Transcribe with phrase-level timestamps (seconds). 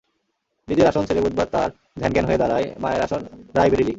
[0.67, 1.69] নিজের আসন ছেড়ে বুধবার তাঁর
[1.99, 3.21] ধ্যান-জ্ঞান হয়ে দাঁড়ায় মায়ের আসন
[3.55, 3.89] রায়বেরিলি।